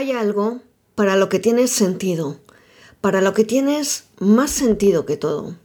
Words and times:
Hay 0.00 0.12
algo 0.12 0.62
para 0.94 1.14
lo 1.16 1.28
que 1.28 1.38
tienes 1.38 1.70
sentido, 1.70 2.40
para 3.02 3.20
lo 3.20 3.34
que 3.34 3.44
tienes 3.44 4.04
más 4.18 4.50
sentido 4.50 5.04
que 5.04 5.18
todo. 5.18 5.56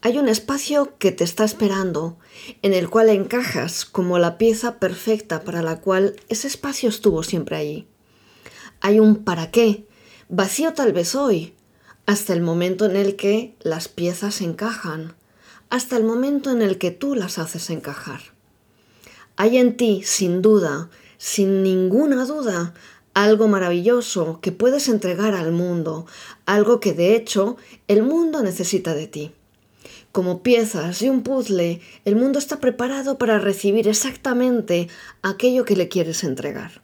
Hay 0.00 0.18
un 0.18 0.26
espacio 0.26 0.98
que 0.98 1.12
te 1.12 1.22
está 1.22 1.44
esperando, 1.44 2.18
en 2.62 2.74
el 2.74 2.90
cual 2.90 3.08
encajas 3.08 3.84
como 3.84 4.18
la 4.18 4.36
pieza 4.36 4.80
perfecta 4.80 5.44
para 5.44 5.62
la 5.62 5.80
cual 5.80 6.16
ese 6.28 6.48
espacio 6.48 6.88
estuvo 6.88 7.22
siempre 7.22 7.56
allí. 7.56 7.86
Hay 8.80 8.98
un 8.98 9.22
para 9.22 9.52
qué, 9.52 9.86
vacío 10.28 10.72
tal 10.74 10.92
vez 10.92 11.14
hoy, 11.14 11.54
hasta 12.04 12.32
el 12.32 12.40
momento 12.40 12.86
en 12.86 12.96
el 12.96 13.14
que 13.14 13.54
las 13.60 13.86
piezas 13.86 14.40
encajan, 14.40 15.14
hasta 15.70 15.96
el 15.96 16.02
momento 16.02 16.50
en 16.50 16.62
el 16.62 16.78
que 16.78 16.90
tú 16.90 17.14
las 17.14 17.38
haces 17.38 17.70
encajar. 17.70 18.22
Hay 19.36 19.56
en 19.56 19.76
ti, 19.76 20.02
sin 20.04 20.42
duda, 20.42 20.90
sin 21.16 21.62
ninguna 21.62 22.24
duda, 22.24 22.74
algo 23.14 23.48
maravilloso 23.48 24.40
que 24.40 24.52
puedes 24.52 24.88
entregar 24.88 25.34
al 25.34 25.52
mundo, 25.52 26.06
algo 26.46 26.80
que 26.80 26.92
de 26.92 27.14
hecho 27.14 27.56
el 27.88 28.02
mundo 28.02 28.42
necesita 28.42 28.94
de 28.94 29.06
ti. 29.06 29.32
Como 30.12 30.42
piezas 30.42 31.00
de 31.00 31.10
un 31.10 31.22
puzzle, 31.22 31.80
el 32.04 32.16
mundo 32.16 32.38
está 32.38 32.60
preparado 32.60 33.16
para 33.16 33.38
recibir 33.38 33.88
exactamente 33.88 34.88
aquello 35.22 35.64
que 35.64 35.76
le 35.76 35.88
quieres 35.88 36.22
entregar. 36.22 36.82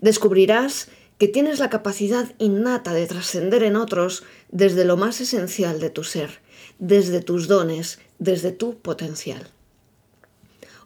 Descubrirás 0.00 0.88
que 1.18 1.28
tienes 1.28 1.58
la 1.58 1.70
capacidad 1.70 2.32
innata 2.38 2.92
de 2.92 3.06
trascender 3.06 3.62
en 3.62 3.76
otros 3.76 4.24
desde 4.50 4.84
lo 4.84 4.96
más 4.96 5.20
esencial 5.20 5.80
de 5.80 5.90
tu 5.90 6.04
ser, 6.04 6.40
desde 6.78 7.20
tus 7.20 7.48
dones, 7.48 7.98
desde 8.18 8.52
tu 8.52 8.78
potencial. 8.78 9.48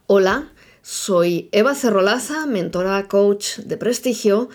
Hola, 0.06 0.52
soy 0.82 1.48
Eva 1.52 1.74
Cerrolaza, 1.74 2.46
mentora 2.46 3.06
coach 3.08 3.58
de 3.58 3.76
prestigio, 3.76 4.48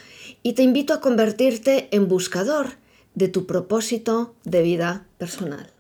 y 0.44 0.54
te 0.54 0.62
invito 0.62 0.94
a 0.94 1.02
convertirte 1.02 1.88
en 1.92 2.08
buscador 2.08 2.74
de 3.16 3.30
tu 3.30 3.46
propósito 3.46 4.36
de 4.44 4.62
vida 4.62 5.08
personal. 5.18 5.72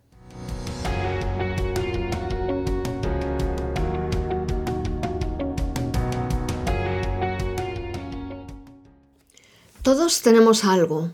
Todos 9.84 10.22
tenemos 10.22 10.66
algo, 10.66 11.12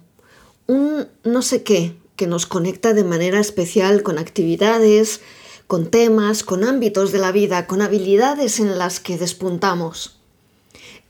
un 0.66 1.08
no 1.24 1.42
sé 1.42 1.64
qué, 1.64 1.96
que 2.16 2.26
nos 2.28 2.46
conecta 2.46 2.94
de 2.94 3.04
manera 3.04 3.40
especial 3.40 4.02
con 4.04 4.18
actividades, 4.18 5.22
con 5.74 5.90
temas, 5.90 6.44
con 6.44 6.64
ámbitos 6.64 7.12
de 7.12 7.18
la 7.18 7.32
vida, 7.32 7.66
con 7.66 7.82
habilidades 7.82 8.60
en 8.60 8.78
las 8.78 9.00
que 9.00 9.18
despuntamos. 9.18 10.20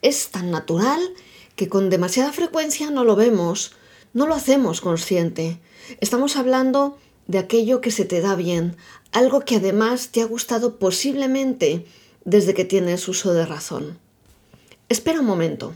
Es 0.01 0.29
tan 0.29 0.51
natural 0.51 1.01
que 1.57 1.67
con 1.67 1.89
demasiada 1.89 2.31
frecuencia 2.31 2.89
no 2.89 3.03
lo 3.03 3.17
vemos, 3.17 3.73
no 4.13 4.25
lo 4.25 4.33
hacemos 4.33 4.79
consciente. 4.79 5.59
Estamos 5.99 6.37
hablando 6.37 6.97
de 7.27 7.39
aquello 7.39 7.81
que 7.81 7.91
se 7.91 8.05
te 8.05 8.21
da 8.21 8.37
bien, 8.37 8.77
algo 9.11 9.41
que 9.41 9.57
además 9.57 10.11
te 10.13 10.21
ha 10.21 10.25
gustado 10.25 10.79
posiblemente 10.79 11.85
desde 12.23 12.53
que 12.53 12.63
tienes 12.63 13.09
uso 13.09 13.33
de 13.33 13.45
razón. 13.45 13.99
Espera 14.87 15.19
un 15.19 15.25
momento. 15.25 15.75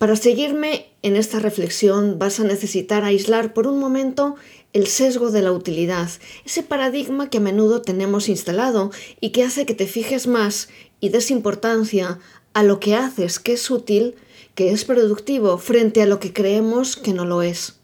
Para 0.00 0.16
seguirme 0.16 0.86
en 1.02 1.14
esta 1.14 1.40
reflexión 1.40 2.18
vas 2.18 2.40
a 2.40 2.44
necesitar 2.44 3.04
aislar 3.04 3.52
por 3.52 3.66
un 3.66 3.78
momento 3.78 4.36
el 4.72 4.86
sesgo 4.86 5.30
de 5.30 5.42
la 5.42 5.52
utilidad, 5.52 6.08
ese 6.46 6.62
paradigma 6.62 7.28
que 7.28 7.36
a 7.36 7.42
menudo 7.42 7.82
tenemos 7.82 8.30
instalado 8.30 8.92
y 9.20 9.28
que 9.28 9.44
hace 9.44 9.66
que 9.66 9.74
te 9.74 9.86
fijes 9.86 10.26
más 10.26 10.70
y 11.00 11.10
des 11.10 11.30
importancia 11.30 12.18
a 12.54 12.62
lo 12.62 12.80
que 12.80 12.94
haces 12.94 13.38
que 13.38 13.52
es 13.52 13.70
útil, 13.70 14.14
que 14.54 14.70
es 14.70 14.86
productivo, 14.86 15.58
frente 15.58 16.00
a 16.00 16.06
lo 16.06 16.18
que 16.18 16.32
creemos 16.32 16.96
que 16.96 17.12
no 17.12 17.26
lo 17.26 17.42
es. 17.42 17.74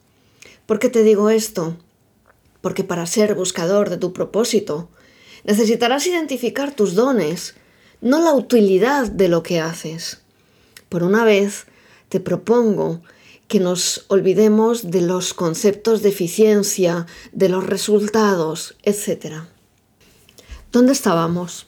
¿Por 0.64 0.78
qué 0.78 0.88
te 0.88 1.02
digo 1.02 1.28
esto? 1.28 1.76
Porque 2.62 2.82
para 2.82 3.04
ser 3.04 3.34
buscador 3.34 3.90
de 3.90 3.98
tu 3.98 4.14
propósito, 4.14 4.88
necesitarás 5.44 6.06
identificar 6.06 6.74
tus 6.74 6.94
dones, 6.94 7.56
no 8.00 8.24
la 8.24 8.32
utilidad 8.32 9.06
de 9.06 9.28
lo 9.28 9.42
que 9.42 9.60
haces. 9.60 10.22
Por 10.88 11.02
una 11.02 11.22
vez, 11.22 11.66
te 12.08 12.20
propongo 12.20 13.02
que 13.48 13.60
nos 13.60 14.06
olvidemos 14.08 14.90
de 14.90 15.02
los 15.02 15.34
conceptos 15.34 16.02
de 16.02 16.08
eficiencia, 16.08 17.06
de 17.32 17.48
los 17.48 17.64
resultados, 17.64 18.76
etc. 18.82 19.44
¿Dónde 20.72 20.92
estábamos? 20.92 21.66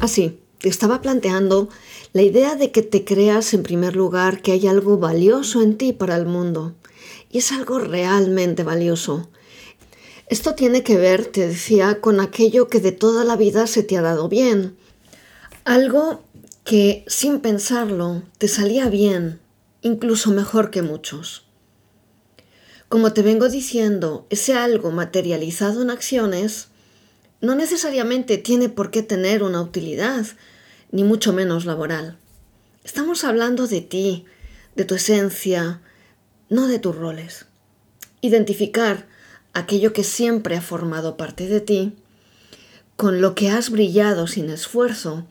Así, 0.00 0.38
ah, 0.38 0.44
te 0.58 0.68
estaba 0.68 1.02
planteando 1.02 1.68
la 2.12 2.22
idea 2.22 2.54
de 2.54 2.72
que 2.72 2.82
te 2.82 3.04
creas 3.04 3.52
en 3.54 3.62
primer 3.62 3.96
lugar 3.96 4.40
que 4.40 4.52
hay 4.52 4.66
algo 4.66 4.98
valioso 4.98 5.62
en 5.62 5.76
ti 5.76 5.92
para 5.92 6.16
el 6.16 6.26
mundo. 6.26 6.74
Y 7.30 7.38
es 7.38 7.52
algo 7.52 7.78
realmente 7.78 8.62
valioso. 8.62 9.28
Esto 10.28 10.54
tiene 10.54 10.82
que 10.82 10.96
ver, 10.96 11.26
te 11.26 11.46
decía, 11.48 12.00
con 12.00 12.18
aquello 12.18 12.68
que 12.68 12.80
de 12.80 12.92
toda 12.92 13.24
la 13.24 13.36
vida 13.36 13.66
se 13.66 13.82
te 13.82 13.98
ha 13.98 14.02
dado 14.02 14.28
bien. 14.28 14.76
Algo 15.64 16.22
que 16.64 17.04
sin 17.08 17.40
pensarlo 17.40 18.22
te 18.38 18.48
salía 18.48 18.88
bien, 18.88 19.40
incluso 19.84 20.30
mejor 20.30 20.70
que 20.70 20.80
muchos. 20.80 21.44
Como 22.88 23.12
te 23.12 23.22
vengo 23.22 23.50
diciendo, 23.50 24.26
ese 24.30 24.54
algo 24.54 24.90
materializado 24.90 25.82
en 25.82 25.90
acciones 25.90 26.68
no 27.42 27.54
necesariamente 27.54 28.38
tiene 28.38 28.70
por 28.70 28.90
qué 28.90 29.02
tener 29.02 29.42
una 29.42 29.60
utilidad, 29.60 30.24
ni 30.90 31.04
mucho 31.04 31.34
menos 31.34 31.66
laboral. 31.66 32.16
Estamos 32.82 33.24
hablando 33.24 33.66
de 33.66 33.82
ti, 33.82 34.24
de 34.74 34.86
tu 34.86 34.94
esencia, 34.94 35.82
no 36.48 36.66
de 36.66 36.78
tus 36.78 36.96
roles. 36.96 37.44
Identificar 38.22 39.06
aquello 39.52 39.92
que 39.92 40.02
siempre 40.02 40.56
ha 40.56 40.62
formado 40.62 41.18
parte 41.18 41.46
de 41.46 41.60
ti, 41.60 41.94
con 42.96 43.20
lo 43.20 43.34
que 43.34 43.50
has 43.50 43.68
brillado 43.68 44.28
sin 44.28 44.48
esfuerzo, 44.48 45.26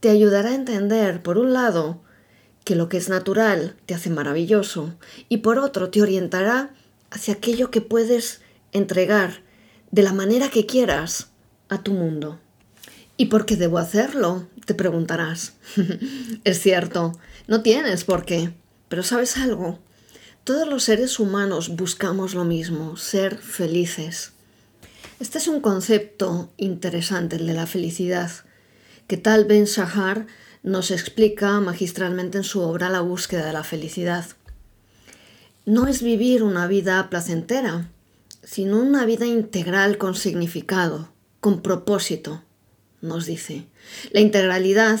te 0.00 0.08
ayudará 0.08 0.50
a 0.50 0.54
entender, 0.54 1.22
por 1.22 1.36
un 1.36 1.52
lado, 1.52 2.00
que 2.70 2.76
lo 2.76 2.88
que 2.88 2.98
es 2.98 3.08
natural 3.08 3.74
te 3.84 3.94
hace 3.94 4.10
maravilloso 4.10 4.94
y 5.28 5.38
por 5.38 5.58
otro 5.58 5.90
te 5.90 6.02
orientará 6.02 6.70
hacia 7.10 7.34
aquello 7.34 7.72
que 7.72 7.80
puedes 7.80 8.42
entregar 8.70 9.42
de 9.90 10.04
la 10.04 10.12
manera 10.12 10.50
que 10.50 10.66
quieras 10.66 11.30
a 11.68 11.82
tu 11.82 11.92
mundo. 11.92 12.38
¿Y 13.16 13.26
por 13.26 13.44
qué 13.44 13.56
debo 13.56 13.78
hacerlo? 13.78 14.46
Te 14.66 14.74
preguntarás. 14.74 15.54
es 16.44 16.60
cierto, 16.60 17.18
no 17.48 17.60
tienes 17.62 18.04
por 18.04 18.24
qué, 18.24 18.52
pero 18.88 19.02
¿sabes 19.02 19.36
algo? 19.36 19.80
Todos 20.44 20.68
los 20.68 20.84
seres 20.84 21.18
humanos 21.18 21.70
buscamos 21.74 22.34
lo 22.36 22.44
mismo, 22.44 22.96
ser 22.96 23.36
felices. 23.36 24.30
Este 25.18 25.38
es 25.38 25.48
un 25.48 25.60
concepto 25.60 26.52
interesante, 26.56 27.34
el 27.34 27.48
de 27.48 27.54
la 27.54 27.66
felicidad, 27.66 28.30
que 29.08 29.16
tal 29.16 29.44
Ben 29.44 29.64
Shahar 29.64 30.28
nos 30.62 30.90
explica 30.90 31.58
magistralmente 31.60 32.38
en 32.38 32.44
su 32.44 32.60
obra 32.60 32.90
La 32.90 33.00
búsqueda 33.00 33.46
de 33.46 33.52
la 33.52 33.64
felicidad. 33.64 34.26
No 35.64 35.86
es 35.86 36.02
vivir 36.02 36.42
una 36.42 36.66
vida 36.66 37.08
placentera, 37.10 37.88
sino 38.42 38.80
una 38.80 39.04
vida 39.04 39.26
integral 39.26 39.98
con 39.98 40.14
significado, 40.14 41.08
con 41.40 41.62
propósito, 41.62 42.42
nos 43.00 43.26
dice. 43.26 43.66
La 44.12 44.20
integralidad 44.20 45.00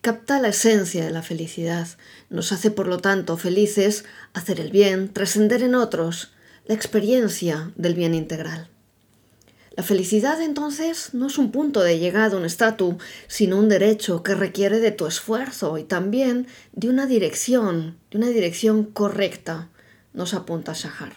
capta 0.00 0.40
la 0.40 0.48
esencia 0.48 1.04
de 1.04 1.10
la 1.10 1.22
felicidad, 1.22 1.88
nos 2.30 2.52
hace 2.52 2.70
por 2.70 2.86
lo 2.86 2.98
tanto 2.98 3.36
felices 3.36 4.04
hacer 4.32 4.60
el 4.60 4.70
bien, 4.70 5.12
trascender 5.12 5.62
en 5.62 5.74
otros, 5.74 6.32
la 6.66 6.74
experiencia 6.74 7.72
del 7.76 7.94
bien 7.94 8.14
integral. 8.14 8.68
La 9.78 9.84
felicidad 9.84 10.42
entonces 10.42 11.14
no 11.14 11.28
es 11.28 11.38
un 11.38 11.52
punto 11.52 11.82
de 11.82 12.00
llegada, 12.00 12.36
un 12.36 12.44
estatus, 12.44 12.96
sino 13.28 13.56
un 13.58 13.68
derecho 13.68 14.24
que 14.24 14.34
requiere 14.34 14.80
de 14.80 14.90
tu 14.90 15.06
esfuerzo 15.06 15.78
y 15.78 15.84
también 15.84 16.48
de 16.72 16.88
una 16.88 17.06
dirección, 17.06 17.96
de 18.10 18.18
una 18.18 18.26
dirección 18.26 18.82
correcta, 18.82 19.68
nos 20.12 20.34
apunta 20.34 20.72
Shahar. 20.72 21.12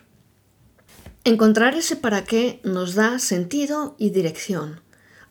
Encontrar 1.24 1.74
ese 1.74 1.96
para 1.96 2.24
qué 2.24 2.60
nos 2.64 2.94
da 2.94 3.18
sentido 3.18 3.96
y 3.98 4.12
dirección. 4.12 4.82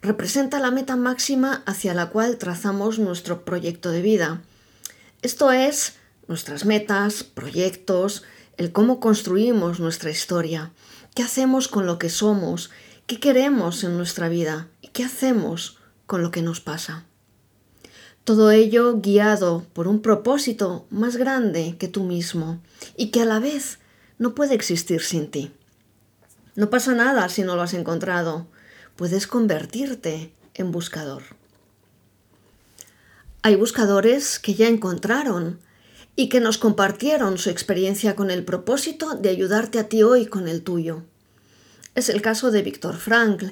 Representa 0.03 0.59
la 0.59 0.73
meta 0.73 0.97
máxima 0.97 1.63
hacia 1.67 1.95
la 1.95 2.07
cual 2.07 2.37
trazamos 2.37 2.99
nuestro 2.99 3.45
proyecto 3.45 3.93
de 3.93 4.03
vida. 4.03 4.43
Esto 5.23 5.53
es 5.53 5.95
nuestras 6.27 6.65
metas, 6.65 7.23
proyectos, 7.23 8.25
el 8.57 8.73
cómo 8.73 8.99
construimos 8.99 9.79
nuestra 9.79 10.11
historia, 10.11 10.73
qué 11.15 11.23
hacemos 11.23 11.69
con 11.69 11.87
lo 11.87 11.97
que 11.97 12.09
somos 12.09 12.71
¿Qué 13.11 13.19
queremos 13.19 13.83
en 13.83 13.97
nuestra 13.97 14.29
vida? 14.29 14.69
¿Y 14.81 14.87
qué 14.87 15.03
hacemos 15.03 15.79
con 16.07 16.23
lo 16.23 16.31
que 16.31 16.43
nos 16.43 16.61
pasa? 16.61 17.07
Todo 18.23 18.53
ello 18.53 19.01
guiado 19.01 19.67
por 19.73 19.89
un 19.89 20.01
propósito 20.01 20.87
más 20.91 21.17
grande 21.17 21.75
que 21.77 21.89
tú 21.89 22.05
mismo 22.05 22.61
y 22.97 23.11
que 23.11 23.23
a 23.23 23.25
la 23.25 23.41
vez 23.41 23.81
no 24.19 24.37
puede 24.37 24.55
existir 24.55 25.03
sin 25.03 25.29
ti. 25.29 25.51
No 26.55 26.71
pasa 26.71 26.95
nada 26.95 27.29
si 27.29 27.43
no 27.43 27.57
lo 27.57 27.63
has 27.63 27.75
encontrado. 27.75 28.47
Puedes 28.95 29.27
convertirte 29.27 30.33
en 30.55 30.71
buscador. 30.71 31.25
Hay 33.43 33.57
buscadores 33.57 34.39
que 34.39 34.55
ya 34.55 34.69
encontraron 34.69 35.59
y 36.15 36.29
que 36.29 36.39
nos 36.39 36.59
compartieron 36.59 37.39
su 37.39 37.51
experiencia 37.51 38.15
con 38.15 38.31
el 38.31 38.45
propósito 38.45 39.17
de 39.17 39.31
ayudarte 39.31 39.81
a 39.81 39.89
ti 39.89 40.05
hoy 40.05 40.27
con 40.27 40.47
el 40.47 40.63
tuyo. 40.63 41.03
Es 41.97 42.09
el 42.09 42.23
caso 42.23 42.53
de 42.53 42.63
Víctor 42.63 42.97
Frankl, 42.97 43.47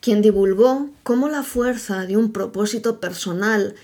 quien 0.00 0.22
divulgó 0.22 0.90
cómo 1.02 1.28
la 1.28 1.42
fuerza 1.42 2.06
de 2.06 2.16
un 2.16 2.30
propósito 2.30 3.00
personal 3.00 3.74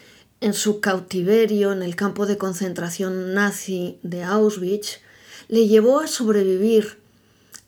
en 0.40 0.54
su 0.54 0.80
cautiverio 0.80 1.72
en 1.72 1.82
el 1.82 1.96
campo 1.96 2.26
de 2.26 2.38
concentración 2.38 3.34
nazi 3.34 3.98
de 4.02 4.22
Auschwitz 4.22 5.00
le 5.48 5.66
llevó 5.66 6.00
a 6.00 6.06
sobrevivir 6.06 6.98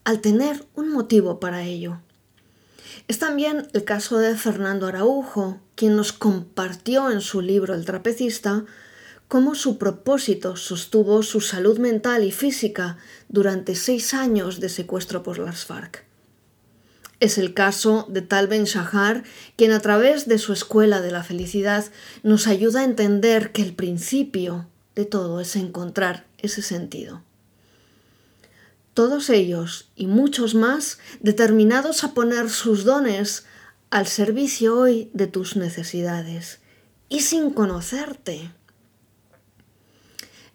al 0.04 0.20
tener 0.20 0.64
un 0.74 0.90
motivo 0.90 1.40
para 1.40 1.64
ello. 1.64 2.00
Es 3.08 3.18
también 3.18 3.66
el 3.72 3.84
caso 3.84 4.18
de 4.18 4.36
Fernando 4.36 4.86
Araujo, 4.86 5.58
quien 5.74 5.96
nos 5.96 6.12
compartió 6.12 7.10
en 7.10 7.20
su 7.20 7.40
libro 7.40 7.74
El 7.74 7.84
trapecista 7.84 8.64
cómo 9.26 9.54
su 9.54 9.76
propósito 9.76 10.56
sostuvo 10.56 11.22
su 11.22 11.40
salud 11.40 11.78
mental 11.78 12.22
y 12.22 12.30
física 12.30 12.98
durante 13.28 13.74
seis 13.74 14.14
años 14.14 14.60
de 14.60 14.68
secuestro 14.68 15.22
por 15.22 15.38
las 15.38 15.64
FARC. 15.64 16.11
Es 17.22 17.38
el 17.38 17.54
caso 17.54 18.04
de 18.08 18.20
Tal 18.20 18.48
Ben 18.48 18.64
Shahar, 18.64 19.22
quien 19.54 19.70
a 19.70 19.78
través 19.78 20.26
de 20.26 20.38
su 20.38 20.52
escuela 20.52 21.00
de 21.00 21.12
la 21.12 21.22
felicidad 21.22 21.84
nos 22.24 22.48
ayuda 22.48 22.80
a 22.80 22.84
entender 22.84 23.52
que 23.52 23.62
el 23.62 23.74
principio 23.74 24.66
de 24.96 25.04
todo 25.04 25.40
es 25.40 25.54
encontrar 25.54 26.26
ese 26.38 26.62
sentido. 26.62 27.22
Todos 28.92 29.30
ellos 29.30 29.88
y 29.94 30.08
muchos 30.08 30.56
más 30.56 30.98
determinados 31.20 32.02
a 32.02 32.12
poner 32.12 32.50
sus 32.50 32.82
dones 32.82 33.44
al 33.90 34.08
servicio 34.08 34.76
hoy 34.76 35.08
de 35.12 35.28
tus 35.28 35.54
necesidades 35.54 36.58
y 37.08 37.20
sin 37.20 37.50
conocerte. 37.50 38.50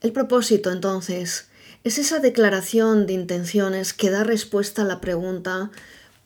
El 0.02 0.12
propósito 0.12 0.70
entonces 0.70 1.48
es 1.86 1.98
esa 1.98 2.20
declaración 2.20 3.08
de 3.08 3.13
intenciones 3.13 3.94
que 3.94 4.10
da 4.10 4.25
respuesta 4.25 4.81
a 4.81 4.86
la 4.86 5.00
pregunta 5.00 5.72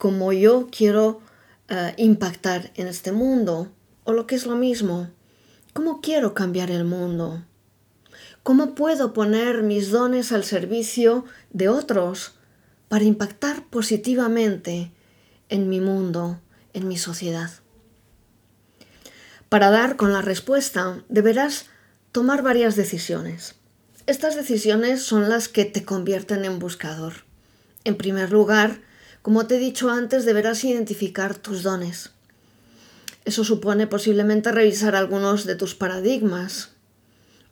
como 0.02 0.34
yo 0.34 0.68
quiero 0.76 1.22
eh, 1.70 1.94
impactar 1.98 2.72
en 2.74 2.88
este 2.88 3.12
mundo, 3.12 3.72
o 4.04 4.14
lo 4.14 4.26
que 4.26 4.34
es 4.34 4.48
lo 4.48 4.56
mismo, 4.56 5.12
¿cómo 5.74 6.02
quiero 6.02 6.34
cambiar 6.34 6.72
el 6.72 6.86
mundo? 6.86 7.46
¿Cómo 8.42 8.74
puedo 8.74 9.14
poner 9.14 9.62
mis 9.62 9.92
dones 9.92 10.32
al 10.32 10.44
servicio 10.44 11.26
de 11.52 11.70
otros 11.70 12.32
para 12.88 13.04
impactar 13.04 13.68
positivamente 13.68 14.92
en 15.50 15.70
mi 15.70 15.82
mundo, 15.82 16.42
en 16.74 16.88
mi 16.88 16.98
sociedad? 16.98 17.52
Para 19.50 19.70
dar 19.70 19.98
con 19.98 20.14
la 20.14 20.24
respuesta 20.24 21.04
deberás 21.10 21.68
tomar 22.12 22.42
varias 22.42 22.76
decisiones. 22.76 23.54
Estas 24.08 24.36
decisiones 24.36 25.04
son 25.04 25.30
las 25.30 25.48
que 25.48 25.66
te 25.66 25.86
convierten 25.86 26.44
en 26.44 26.58
buscador. 26.58 27.14
En 27.84 27.98
primer 27.98 28.32
lugar, 28.32 28.82
como 29.22 29.46
te 29.46 29.58
he 29.58 29.60
dicho 29.60 29.90
antes, 29.90 30.26
deberás 30.26 30.64
identificar 30.64 31.36
tus 31.36 31.62
dones. 31.62 32.10
Eso 33.24 33.44
supone 33.44 33.86
posiblemente 33.86 34.52
revisar 34.52 34.96
algunos 34.96 35.46
de 35.46 35.56
tus 35.56 35.76
paradigmas. 35.76 36.70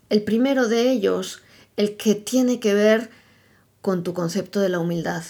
El 0.10 0.24
primero 0.24 0.68
de 0.68 0.89
ellos, 0.89 1.44
el 1.77 1.95
que 1.95 2.16
tiene 2.16 2.60
que 2.60 2.74
ver 2.74 3.12
con 3.81 4.04
tu 4.04 4.16
concepto 4.16 4.60
de 4.60 4.69
la 4.69 4.80
humildad. 4.80 5.24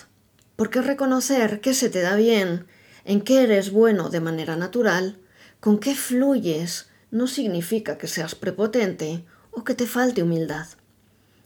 Porque 0.55 0.81
reconocer 0.81 1.59
qué 1.59 1.73
se 1.73 1.89
te 1.89 2.01
da 2.01 2.15
bien, 2.15 2.67
en 3.03 3.19
qué 3.21 3.43
eres 3.43 3.71
bueno 3.71 4.09
de 4.09 4.21
manera 4.21 4.55
natural, 4.55 5.17
con 5.59 5.77
qué 5.77 5.93
fluyes, 5.93 6.87
no 7.11 7.27
significa 7.27 7.97
que 7.97 8.07
seas 8.07 8.35
prepotente 8.35 9.25
o 9.51 9.65
que 9.65 9.73
te 9.73 9.87
falte 9.87 10.23
humildad. 10.23 10.67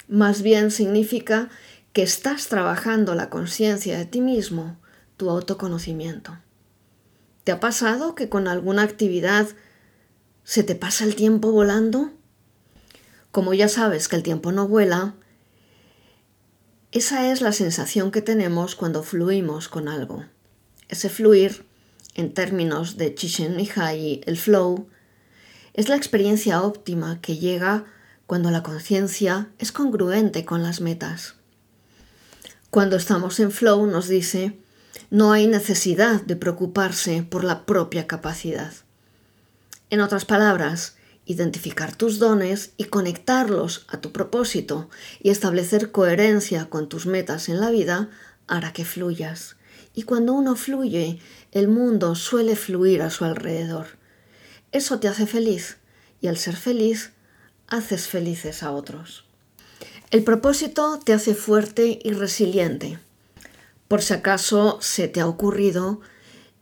Más 0.08 0.44
bien 0.44 0.70
significa 0.70 1.50
que 1.94 2.04
estás 2.04 2.48
trabajando 2.48 3.16
la 3.16 3.32
conciencia 3.32 3.98
de 3.98 4.06
ti 4.06 4.22
mismo 4.22 4.78
tu 5.18 5.30
autoconocimiento. 5.30 6.38
¿Te 7.44 7.52
ha 7.52 7.60
pasado 7.60 8.16
que 8.16 8.30
con 8.30 8.48
alguna 8.48 8.84
actividad 8.84 9.48
se 10.44 10.64
te 10.64 10.76
pasa 10.76 11.04
el 11.04 11.16
tiempo 11.16 11.52
volando? 11.52 12.12
Como 13.32 13.54
ya 13.54 13.68
sabes 13.68 14.08
que 14.08 14.16
el 14.16 14.24
tiempo 14.24 14.52
no 14.52 14.68
vuela, 14.68 15.16
esa 16.92 17.32
es 17.32 17.42
la 17.42 17.52
sensación 17.52 18.12
que 18.12 18.22
tenemos 18.22 18.76
cuando 18.76 19.02
fluimos 19.02 19.68
con 19.68 19.88
algo. 19.88 20.26
Ese 20.90 21.10
fluir, 21.10 21.66
en 22.14 22.34
términos 22.34 22.98
de 22.98 23.16
Chichen 23.16 23.56
Mihai, 23.56 24.22
el 24.26 24.38
flow, 24.38 24.88
es 25.74 25.90
la 25.90 25.96
experiencia 25.96 26.62
óptima 26.62 27.20
que 27.20 27.38
llega 27.38 27.86
cuando 28.28 28.52
la 28.52 28.62
conciencia 28.62 29.50
es 29.58 29.72
congruente 29.72 30.46
con 30.46 30.62
las 30.62 30.82
metas. 30.82 31.36
Cuando 32.70 32.96
estamos 32.96 33.40
en 33.40 33.52
flow 33.52 33.86
nos 33.88 34.08
dice 34.08 34.60
no 35.14 35.32
hay 35.32 35.46
necesidad 35.46 36.24
de 36.24 36.36
preocuparse 36.36 37.22
por 37.22 37.44
la 37.44 37.68
propia 37.68 38.08
capacidad. 38.08 38.74
En 39.92 40.02
otras 40.02 40.26
palabras, 40.26 40.96
identificar 41.28 41.96
tus 41.96 42.18
dones 42.18 42.72
y 42.78 42.86
conectarlos 42.86 43.86
a 43.90 44.02
tu 44.02 44.12
propósito 44.12 44.90
y 45.22 45.30
establecer 45.30 45.92
coherencia 45.92 46.68
con 46.68 46.90
tus 46.90 47.06
metas 47.06 47.48
en 47.48 47.60
la 47.60 47.70
vida 47.70 48.10
hará 48.48 48.74
que 48.74 48.86
fluyas. 48.86 49.56
Y 49.94 50.02
cuando 50.02 50.34
uno 50.34 50.56
fluye, 50.56 51.20
el 51.52 51.68
mundo 51.68 52.16
suele 52.16 52.56
fluir 52.56 53.04
a 53.04 53.12
su 53.12 53.24
alrededor. 53.24 53.86
Eso 54.72 55.00
te 55.00 55.08
hace 55.08 55.28
feliz 55.28 55.78
y 56.22 56.28
al 56.28 56.38
ser 56.38 56.56
feliz, 56.56 57.12
haces 57.68 58.08
felices 58.08 58.64
a 58.64 58.72
otros. 58.72 59.26
El 60.10 60.24
propósito 60.24 61.00
te 61.06 61.14
hace 61.14 61.36
fuerte 61.36 62.00
y 62.04 62.14
resiliente. 62.14 62.98
Por 63.94 64.02
si 64.02 64.16
acaso 64.16 64.80
se 64.82 65.08
te 65.08 65.22
ha 65.22 65.28
ocurrido, 65.28 66.02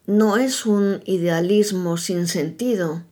no 0.06 0.36
es 0.36 0.66
un 0.66 1.02
idealismo 1.06 1.96
sin 1.96 2.28
sentido, 2.28 3.04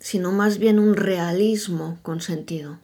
sino 0.00 0.32
más 0.32 0.58
bien 0.58 0.80
un 0.80 0.96
realismo 0.96 2.00
con 2.02 2.20
sentido. 2.20 2.80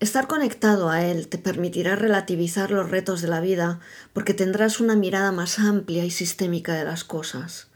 Estar 0.00 0.26
conectado 0.26 0.88
a 0.88 1.04
él 1.04 1.28
te 1.28 1.36
permitirá 1.36 1.96
relativizar 1.96 2.70
los 2.70 2.88
retos 2.88 3.20
de 3.20 3.28
la 3.28 3.42
vida 3.42 3.80
porque 4.14 4.32
tendrás 4.32 4.80
una 4.80 4.96
mirada 4.96 5.32
más 5.32 5.58
amplia 5.58 6.06
y 6.06 6.10
sistémica 6.10 6.72
de 6.72 6.84
las 6.84 7.04
cosas. 7.04 7.68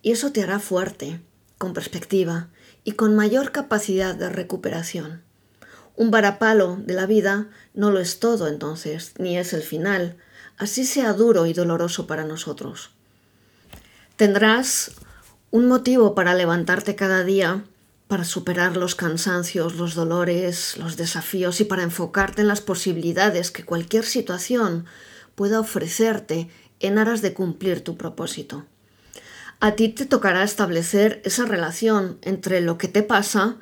Y 0.00 0.12
eso 0.12 0.32
te 0.32 0.42
hará 0.42 0.58
fuerte, 0.60 1.20
con 1.58 1.74
perspectiva 1.74 2.48
y 2.84 2.92
con 2.92 3.14
mayor 3.14 3.52
capacidad 3.52 4.14
de 4.14 4.30
recuperación. 4.30 5.20
Un 5.94 6.10
varapalo 6.10 6.78
de 6.82 6.94
la 6.94 7.04
vida 7.04 7.50
no 7.74 7.90
lo 7.90 8.00
es 8.00 8.18
todo 8.18 8.48
entonces, 8.48 9.12
ni 9.18 9.36
es 9.36 9.52
el 9.52 9.60
final, 9.60 10.16
así 10.58 10.84
sea 10.84 11.12
duro 11.12 11.46
y 11.46 11.52
doloroso 11.52 12.06
para 12.06 12.24
nosotros. 12.24 12.90
Tendrás 14.16 14.92
un 15.50 15.66
motivo 15.68 16.14
para 16.14 16.34
levantarte 16.34 16.96
cada 16.96 17.24
día, 17.24 17.64
para 18.08 18.24
superar 18.24 18.76
los 18.76 18.94
cansancios, 18.94 19.76
los 19.76 19.94
dolores, 19.94 20.76
los 20.76 20.96
desafíos 20.96 21.60
y 21.60 21.64
para 21.64 21.82
enfocarte 21.82 22.42
en 22.42 22.48
las 22.48 22.60
posibilidades 22.60 23.50
que 23.50 23.64
cualquier 23.64 24.04
situación 24.04 24.86
pueda 25.34 25.60
ofrecerte 25.60 26.48
en 26.80 26.98
aras 26.98 27.22
de 27.22 27.34
cumplir 27.34 27.84
tu 27.84 27.96
propósito. 27.96 28.64
A 29.60 29.72
ti 29.72 29.88
te 29.88 30.06
tocará 30.06 30.42
establecer 30.42 31.20
esa 31.24 31.44
relación 31.44 32.18
entre 32.22 32.60
lo 32.60 32.78
que 32.78 32.88
te 32.88 33.02
pasa 33.02 33.56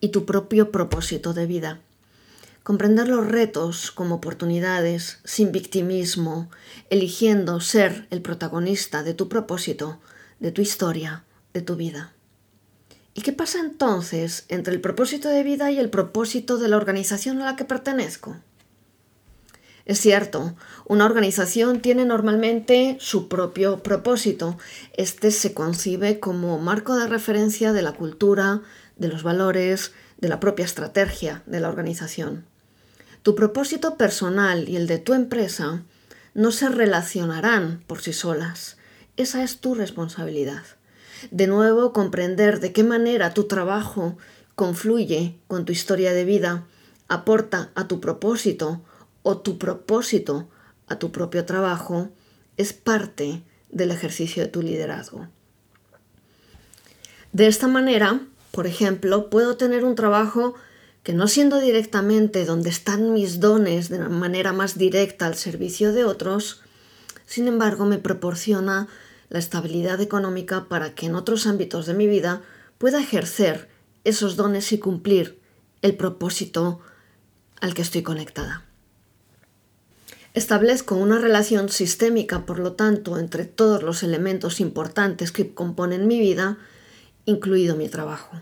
y 0.00 0.08
tu 0.08 0.24
propio 0.24 0.70
propósito 0.70 1.32
de 1.32 1.46
vida. 1.46 1.80
Comprender 2.62 3.08
los 3.08 3.26
retos 3.26 3.90
como 3.90 4.16
oportunidades, 4.16 5.20
sin 5.24 5.50
victimismo, 5.50 6.50
eligiendo 6.90 7.60
ser 7.60 8.06
el 8.10 8.20
protagonista 8.20 9.02
de 9.02 9.14
tu 9.14 9.28
propósito, 9.28 9.98
de 10.40 10.52
tu 10.52 10.60
historia, 10.60 11.24
de 11.54 11.62
tu 11.62 11.76
vida. 11.76 12.12
¿Y 13.14 13.22
qué 13.22 13.32
pasa 13.32 13.60
entonces 13.60 14.44
entre 14.48 14.74
el 14.74 14.80
propósito 14.80 15.28
de 15.28 15.42
vida 15.42 15.70
y 15.70 15.78
el 15.78 15.90
propósito 15.90 16.58
de 16.58 16.68
la 16.68 16.76
organización 16.76 17.40
a 17.40 17.46
la 17.46 17.56
que 17.56 17.64
pertenezco? 17.64 18.36
Es 19.86 19.98
cierto, 19.98 20.54
una 20.86 21.06
organización 21.06 21.80
tiene 21.80 22.04
normalmente 22.04 22.96
su 23.00 23.28
propio 23.28 23.82
propósito. 23.82 24.56
Este 24.96 25.30
se 25.30 25.54
concibe 25.54 26.20
como 26.20 26.58
marco 26.58 26.96
de 26.96 27.08
referencia 27.08 27.72
de 27.72 27.82
la 27.82 27.92
cultura, 27.92 28.60
de 28.96 29.08
los 29.08 29.22
valores, 29.22 29.92
de 30.18 30.28
la 30.28 30.38
propia 30.38 30.64
estrategia 30.64 31.42
de 31.46 31.60
la 31.60 31.68
organización. 31.68 32.49
Tu 33.22 33.34
propósito 33.34 33.96
personal 33.96 34.68
y 34.68 34.76
el 34.76 34.86
de 34.86 34.98
tu 34.98 35.14
empresa 35.14 35.82
no 36.34 36.52
se 36.52 36.68
relacionarán 36.68 37.82
por 37.86 38.00
sí 38.00 38.12
solas. 38.12 38.76
Esa 39.16 39.42
es 39.42 39.60
tu 39.60 39.74
responsabilidad. 39.74 40.62
De 41.30 41.46
nuevo, 41.46 41.92
comprender 41.92 42.60
de 42.60 42.72
qué 42.72 42.82
manera 42.82 43.34
tu 43.34 43.44
trabajo 43.44 44.16
confluye 44.54 45.38
con 45.48 45.64
tu 45.64 45.72
historia 45.72 46.12
de 46.12 46.24
vida, 46.24 46.66
aporta 47.08 47.70
a 47.74 47.88
tu 47.88 48.00
propósito 48.00 48.80
o 49.22 49.38
tu 49.38 49.58
propósito 49.58 50.48
a 50.86 50.98
tu 50.98 51.12
propio 51.12 51.44
trabajo, 51.44 52.10
es 52.56 52.72
parte 52.72 53.42
del 53.70 53.90
ejercicio 53.90 54.42
de 54.42 54.48
tu 54.48 54.60
liderazgo. 54.60 55.28
De 57.32 57.46
esta 57.46 57.68
manera, 57.68 58.20
por 58.50 58.66
ejemplo, 58.66 59.30
puedo 59.30 59.56
tener 59.56 59.84
un 59.84 59.94
trabajo 59.94 60.54
que 61.02 61.12
no 61.14 61.28
siendo 61.28 61.60
directamente 61.60 62.44
donde 62.44 62.70
están 62.70 63.12
mis 63.12 63.40
dones 63.40 63.88
de 63.88 63.98
manera 63.98 64.52
más 64.52 64.76
directa 64.76 65.26
al 65.26 65.34
servicio 65.34 65.92
de 65.92 66.04
otros, 66.04 66.60
sin 67.26 67.48
embargo 67.48 67.86
me 67.86 67.98
proporciona 67.98 68.88
la 69.28 69.38
estabilidad 69.38 70.00
económica 70.00 70.68
para 70.68 70.94
que 70.94 71.06
en 71.06 71.14
otros 71.14 71.46
ámbitos 71.46 71.86
de 71.86 71.94
mi 71.94 72.06
vida 72.06 72.42
pueda 72.78 73.00
ejercer 73.00 73.68
esos 74.04 74.36
dones 74.36 74.72
y 74.72 74.78
cumplir 74.78 75.40
el 75.82 75.96
propósito 75.96 76.80
al 77.60 77.74
que 77.74 77.82
estoy 77.82 78.02
conectada. 78.02 78.64
Establezco 80.32 80.94
una 80.94 81.18
relación 81.18 81.68
sistémica, 81.70 82.46
por 82.46 82.58
lo 82.58 82.72
tanto, 82.72 83.18
entre 83.18 83.44
todos 83.46 83.82
los 83.82 84.02
elementos 84.02 84.60
importantes 84.60 85.32
que 85.32 85.54
componen 85.54 86.06
mi 86.06 86.20
vida, 86.20 86.58
incluido 87.24 87.74
mi 87.76 87.88
trabajo. 87.88 88.40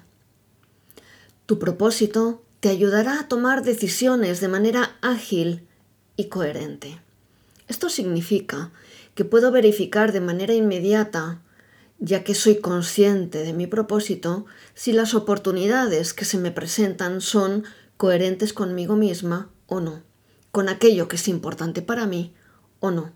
Tu 1.47 1.59
propósito 1.59 2.43
te 2.61 2.69
ayudará 2.69 3.21
a 3.21 3.29
tomar 3.29 3.63
decisiones 3.63 4.41
de 4.41 4.49
manera 4.49 4.97
ágil 5.01 5.67
y 6.17 6.25
coherente. 6.25 7.01
Esto 7.69 7.89
significa 7.89 8.73
que 9.15 9.25
puedo 9.25 9.53
verificar 9.53 10.13
de 10.13 10.21
manera 10.21 10.55
inmediata, 10.55 11.41
ya 12.01 12.25
que 12.25 12.35
soy 12.35 12.57
consciente 12.57 13.45
de 13.45 13.53
mi 13.53 13.67
propósito, 13.67 14.47
si 14.75 14.93
las 14.93 15.15
oportunidades 15.15 16.15
que 16.15 16.25
se 16.25 16.39
me 16.39 16.51
presentan 16.51 17.21
son 17.21 17.65
coherentes 17.97 18.53
conmigo 18.53 18.97
misma 18.97 19.51
o 19.67 19.81
no, 19.81 20.03
con 20.51 20.69
aquello 20.69 21.07
que 21.09 21.17
es 21.17 21.29
importante 21.29 21.83
para 21.83 22.07
mí 22.07 22.35
o 22.81 22.91
no. 22.91 23.13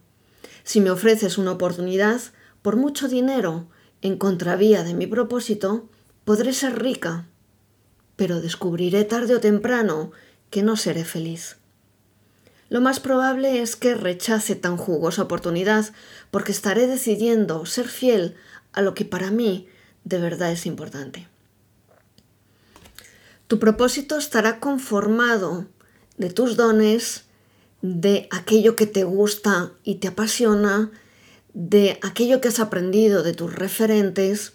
Si 0.65 0.81
me 0.81 0.91
ofreces 0.91 1.39
una 1.39 1.53
oportunidad, 1.53 2.21
por 2.63 2.77
mucho 2.77 3.09
dinero, 3.09 3.67
en 4.03 4.19
contravía 4.19 4.85
de 4.85 4.95
mi 4.95 5.07
propósito, 5.07 5.89
podré 6.25 6.53
ser 6.53 6.81
rica, 6.81 7.27
pero 8.23 8.41
descubriré 8.41 9.03
tarde 9.03 9.35
o 9.35 9.41
temprano 9.41 10.13
que 10.49 10.63
no 10.63 10.77
seré 10.77 11.05
feliz. 11.05 11.57
Lo 12.69 12.81
más 12.81 13.01
probable 13.01 13.61
es 13.63 13.75
que 13.75 13.97
rechace 13.97 14.55
tan 14.55 14.77
jugosa 14.77 15.23
oportunidad 15.23 15.93
porque 16.31 16.53
estaré 16.53 16.87
decidiendo 16.87 17.67
ser 17.67 17.89
fiel 17.89 18.37
a 18.73 18.81
lo 18.81 18.95
que 18.95 19.05
para 19.05 19.33
mí 19.33 19.67
de 20.05 20.19
verdad 20.19 20.53
es 20.53 20.67
importante. 20.67 21.27
Tu 23.49 23.59
propósito 23.59 24.17
estará 24.17 24.61
conformado 24.61 25.67
de 26.17 26.31
tus 26.31 26.57
dones, 26.57 27.25
de 27.81 28.29
aquello 28.31 28.77
que 28.77 28.87
te 28.87 29.03
gusta 29.03 29.73
y 29.83 29.97
te 29.97 30.07
apasiona, 30.07 30.93
de 31.55 31.99
aquello 32.03 32.41
que 32.41 32.47
has 32.47 32.61
aprendido 32.61 33.25
de 33.25 33.35
tus 33.35 33.53
referentes 33.53 34.53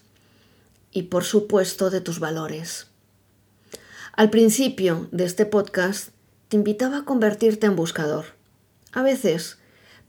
y 0.94 1.04
por 1.04 1.26
supuesto 1.26 1.90
de 1.90 2.00
tus 2.00 2.20
valores. 2.20 2.87
Al 4.18 4.32
principio 4.32 5.08
de 5.12 5.26
este 5.26 5.46
podcast 5.46 6.10
te 6.48 6.58
invitaba 6.58 6.98
a 6.98 7.06
convertirte 7.06 7.68
en 7.68 7.76
buscador. 7.76 8.26
A 8.92 9.04
veces, 9.04 9.60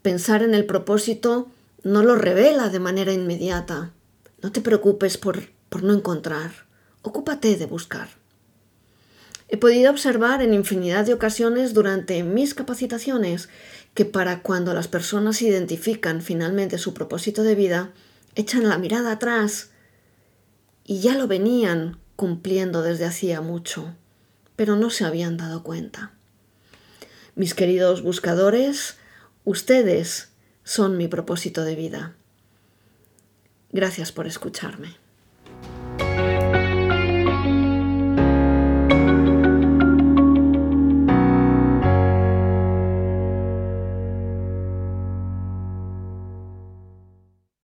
pensar 0.01 0.43
en 0.43 0.55
el 0.55 0.65
propósito 0.65 1.51
no 1.83 2.03
lo 2.03 2.17
revela 2.17 2.71
de 2.71 2.81
manera 2.81 3.13
inmediata. 3.13 3.93
No 4.41 4.51
te 4.51 4.63
preocupes 4.63 5.19
por, 5.19 5.51
por 5.69 5.83
no 5.83 5.93
encontrar. 5.93 6.53
Ocúpate 7.03 7.55
de 7.59 7.67
buscar. 7.67 8.09
He 9.49 9.59
podido 9.59 9.91
observar 9.91 10.41
en 10.41 10.55
infinidad 10.55 11.05
de 11.05 11.13
ocasiones 11.13 11.75
durante 11.75 12.23
mis 12.23 12.55
capacitaciones 12.55 13.51
que 13.93 14.07
para 14.07 14.41
cuando 14.41 14.73
las 14.73 14.89
personas 14.89 15.43
identifican 15.43 16.23
finalmente 16.23 16.79
su 16.79 16.95
propósito 16.95 17.43
de 17.43 17.55
vida, 17.55 17.93
echan 18.37 18.71
la 18.71 18.79
mirada 18.79 19.13
atrás 19.13 19.69
y 20.87 21.01
ya 21.01 21.15
lo 21.15 21.29
venían 21.29 21.99
cumpliendo 22.19 22.83
desde 22.83 23.05
hacía 23.05 23.41
mucho, 23.41 23.95
pero 24.57 24.75
no 24.75 24.91
se 24.91 25.05
habían 25.05 25.37
dado 25.37 25.63
cuenta. 25.63 26.11
Mis 27.37 27.55
queridos 27.55 28.03
buscadores, 28.03 28.97
ustedes 29.45 30.31
son 30.65 30.97
mi 30.97 31.07
propósito 31.07 31.63
de 31.63 31.77
vida. 31.77 32.17
Gracias 33.71 34.11
por 34.11 34.27
escucharme. 34.27 34.97